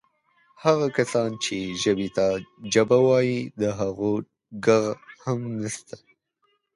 [0.63, 2.25] هغه کسان چې ژبې ته
[2.73, 4.11] جبه وایي د هغو
[4.65, 4.83] ږغ
[5.23, 5.95] هم نسته.